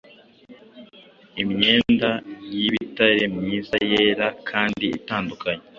imyenda 1.43 2.09
y’ibitare 2.57 3.23
myiza, 3.37 3.75
yera, 3.91 4.27
kandi 4.49 4.85
itanduye” 4.97 5.57